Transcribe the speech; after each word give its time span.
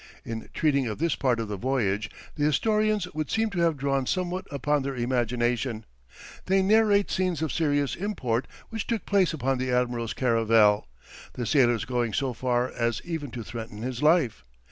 In 0.25 0.49
treating 0.51 0.87
of 0.87 0.97
this 0.97 1.13
part 1.15 1.39
of 1.39 1.47
the 1.47 1.57
voyage, 1.57 2.09
the 2.33 2.43
historians 2.43 3.07
would 3.13 3.29
seem 3.29 3.51
to 3.51 3.59
have 3.59 3.77
drawn 3.77 4.07
somewhat 4.07 4.47
upon 4.49 4.81
their 4.81 4.95
imagination; 4.95 5.85
they 6.47 6.63
narrate 6.63 7.11
scenes 7.11 7.43
of 7.43 7.51
serious 7.53 7.95
import 7.95 8.47
which 8.69 8.87
took 8.87 9.05
place 9.05 9.31
upon 9.31 9.59
the 9.59 9.69
admiral's 9.69 10.15
caravel, 10.15 10.87
the 11.33 11.45
sailors 11.45 11.85
going 11.85 12.13
so 12.13 12.33
far 12.33 12.71
as 12.71 12.99
even 13.05 13.29
to 13.29 13.43
threaten 13.43 13.83
his 13.83 14.01
life. 14.01 14.43